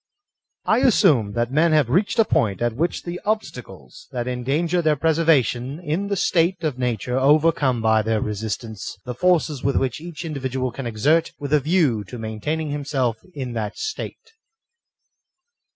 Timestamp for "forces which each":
9.13-10.25